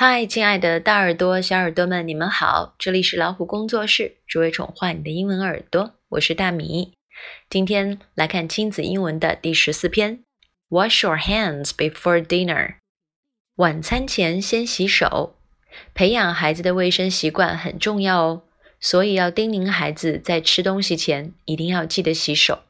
[0.00, 2.76] 嗨，亲爱的大耳朵、小耳朵们，你们好！
[2.78, 5.94] 这里是老虎工作室，只为宠坏你的英文耳朵。
[6.10, 6.92] 我是大米。
[7.50, 10.20] 今天来看亲子英文的第十四篇。
[10.68, 12.76] Wash your hands before dinner。
[13.56, 15.34] 晚餐前先洗手。
[15.94, 18.42] 培养孩子的卫生习惯很重要哦，
[18.78, 22.60] 所以要叮咛孩子在吃东西前一定要记得洗手。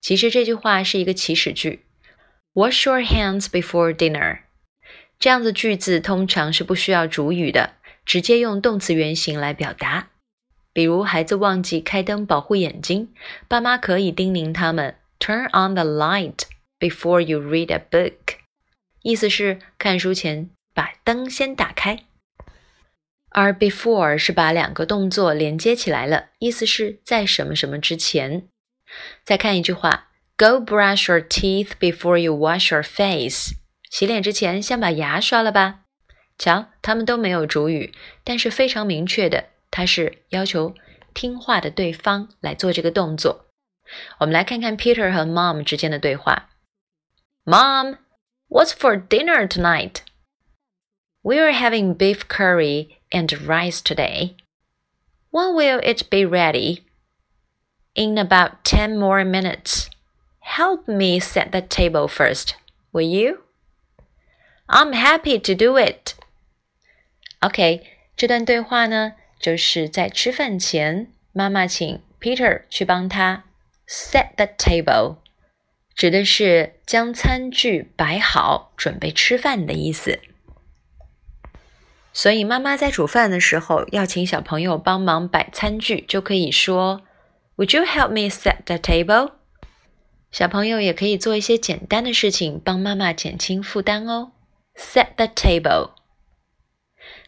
[0.00, 1.84] 其实这句话是一个祈使句。
[2.52, 4.43] Wash your hands before dinner。
[5.24, 10.10] 这样的句子通常是不需要主语的，直接用动词原形来表达。
[10.74, 13.08] 比如孩子忘记开灯保护眼睛，
[13.48, 16.40] 爸妈可以叮咛他们：“Turn on the light
[16.78, 18.36] before you read a book。”
[19.00, 22.00] 意思是看书前把灯先打开。
[23.30, 28.46] 而 before 是把两个动作连接起来了，意思是在什么什么之前。
[29.24, 33.54] 再看一句话：“Go brush your teeth before you wash your face。”
[33.93, 35.81] 洗脸之前先把牙刷了吧。
[36.37, 40.73] 瞧，他们都没有主语，但是非常明确的，他是要求
[41.13, 43.47] 听话的对方来做这个动作。
[44.19, 46.49] 我们来看看 Peter 和 Mom 之间的对话。
[47.45, 47.97] Mom,
[48.47, 50.01] what's for dinner tonight?
[51.23, 54.35] We're having beef curry and rice today.
[55.31, 56.83] When will it be ready?
[57.95, 59.89] In about ten more minutes.
[60.39, 62.53] Help me set the table first,
[62.93, 63.39] will you?
[64.66, 66.14] I'm happy to do it.
[67.40, 67.82] OK，
[68.16, 73.44] 这段对话呢，就是在吃饭前，妈妈请 Peter 去帮他
[73.86, 75.18] set the table，
[75.94, 80.20] 指的是将餐具摆好，准备吃饭的意思。
[82.14, 87.02] 所以妈妈在煮饭的时候，要请小朋友帮忙摆餐具，就可以说
[87.56, 89.32] Would you help me set the table？
[90.32, 94.32] 小朋友也可以做一些简单的事情，帮妈妈减轻负担哦。
[94.75, 95.91] Set the table。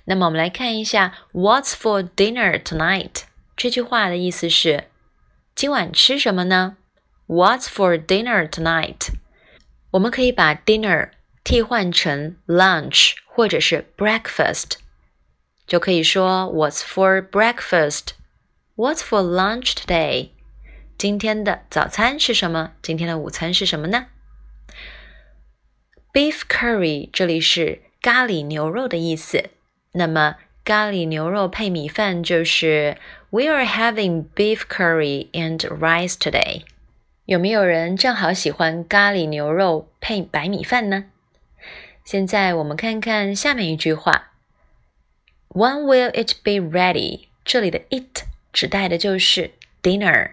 [0.05, 3.23] 那么我们来看一下 "What's for dinner tonight"
[3.55, 4.85] 这句话的意思是
[5.53, 6.77] 今晚吃什么呢？
[7.27, 9.09] What's for dinner tonight？
[9.91, 11.11] 我们可以把 dinner
[11.43, 14.73] 替换成 lunch 或者是 breakfast，
[15.67, 20.31] 就可以说 What's for breakfast？What's for lunch today？
[20.97, 22.71] 今天的早餐是什么？
[22.81, 24.07] 今天的午餐是什么呢
[26.16, 29.50] ？Beef curry，这里是咖喱牛肉的意思。
[29.92, 32.96] 那么咖喱牛肉配米饭就是
[33.28, 36.62] We are having beef curry and rice today。
[37.26, 41.04] 有没有人正好喜欢咖喱牛肉配白米饭呢？
[42.02, 44.32] 现在我们看看下面一句话
[45.50, 47.26] ：When will it be ready？
[47.44, 48.22] 这里的 it
[48.54, 49.50] 指代的就是
[49.82, 50.30] dinner。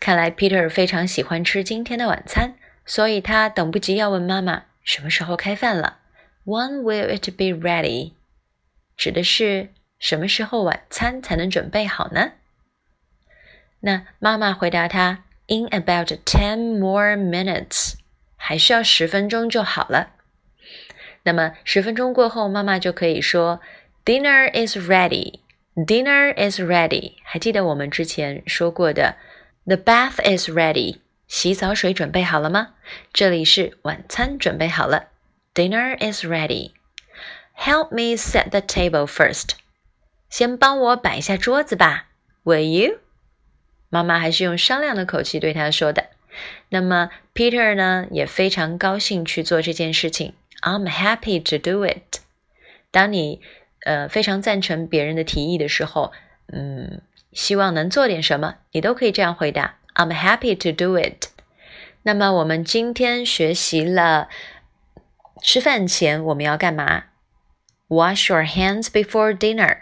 [0.00, 2.54] 看来 Peter 非常喜欢吃今天的晚餐，
[2.86, 4.62] 所以他等不及要问妈妈。
[4.90, 5.98] 什么时候开饭了
[6.44, 8.14] ？When will it be ready？
[8.96, 9.68] 指的是
[10.00, 12.32] 什么时候晚餐才能准备好呢？
[13.78, 17.94] 那妈妈回答他：In about ten more minutes，
[18.34, 20.10] 还需要十分钟就好了。
[21.22, 23.60] 那么十分钟过后，妈妈就可以说
[24.04, 25.38] ：Dinner is ready。
[25.76, 27.12] Dinner is ready。
[27.22, 29.14] 还记得我们之前说过的
[29.66, 30.98] ：The bath is ready。
[31.30, 32.74] 洗澡水准备好了吗？
[33.12, 35.10] 这里是晚餐准备好了
[35.54, 36.72] ，Dinner is ready.
[37.56, 39.50] Help me set the table first.
[40.28, 42.08] 先帮我摆一下桌子吧
[42.42, 42.98] ，Will you？
[43.90, 46.10] 妈妈还是用商量的口气对他说的。
[46.68, 50.34] 那么 Peter 呢，也非常高兴去做这件事情。
[50.62, 52.18] I'm happy to do it.
[52.90, 53.40] 当你
[53.84, 56.10] 呃非常赞成别人的提议的时候，
[56.48, 57.02] 嗯，
[57.32, 59.76] 希望能做点什么，你都可以这样回答。
[60.00, 61.26] I'm happy to do it。
[62.04, 64.30] 那么我们今天学习了
[65.42, 67.04] 吃饭前我们要干嘛
[67.88, 69.76] ？Wash your hands before dinner。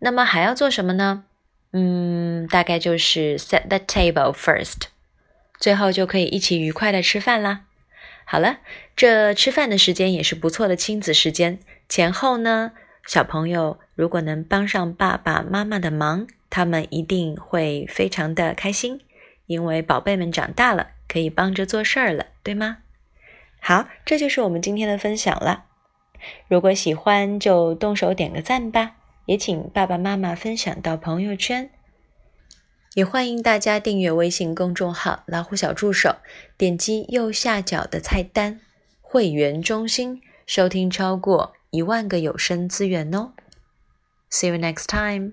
[0.00, 1.24] 那么还要做什么呢？
[1.72, 4.88] 嗯，大概就是 set the table first。
[5.58, 7.62] 最后就可以一起愉快的吃饭啦。
[8.26, 8.58] 好了，
[8.94, 11.58] 这吃饭的时间也是不错的亲子时间。
[11.88, 12.72] 前后呢，
[13.06, 19.00] 小朋友如果能帮上爸爸妈妈的忙，他们一定会非常的开心。
[19.50, 22.78] 因为宝贝们长大了，可以帮着做事儿了，对吗？
[23.60, 25.64] 好，这就是我们今天的分享了。
[26.46, 28.92] 如果喜欢，就动手点个赞吧，
[29.26, 31.68] 也请爸爸妈妈分享到朋友圈。
[32.94, 36.18] 也欢迎大家订阅微信公众号“老虎小助手”，
[36.56, 38.60] 点击右下角的菜单
[39.02, 43.32] “会员中心”，收听超过一万个有声资源哦。
[44.30, 45.32] See you next time.